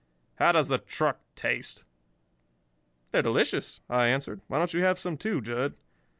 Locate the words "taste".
1.35-1.83